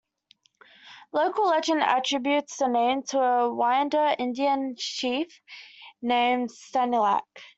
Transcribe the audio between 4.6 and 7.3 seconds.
Chief named Sanilac.